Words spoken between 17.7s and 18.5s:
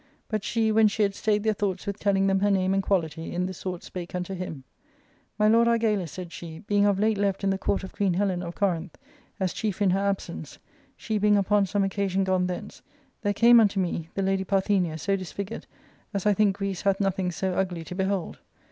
to behold.